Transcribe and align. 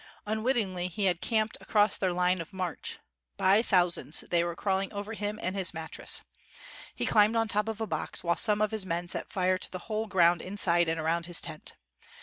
Unwittingly 0.25 0.87
he 0.87 1.05
had 1.05 1.21
camped 1.21 1.59
across 1.61 1.95
their 1.95 2.11
line 2.11 2.41
of 2.41 2.53
march. 2.53 2.97
By 3.37 3.61
thousands 3.61 4.21
they 4.31 4.43
were 4.43 4.55
crawling 4.55 4.91
over 4.91 5.13
him 5.13 5.39
and 5.39 5.55
his 5.55 5.75
mattress. 5.75 6.21
He 6.95 7.05
climbed 7.05 7.35
on 7.35 7.47
top 7.47 7.67
of 7.67 7.79
a 7.79 7.85
box, 7.85 8.23
while 8.23 8.35
some 8.35 8.61
of 8.63 8.71
his 8.71 8.83
men 8.83 9.07
set 9.09 9.29
fire 9.29 9.59
to 9.59 9.71
the 9.71 9.77
whole 9.91 10.07
ground 10.07 10.41
inside 10.41 10.89
and 10.89 10.99
around 10.99 11.27
his 11.27 11.39
tent. 11.39 11.75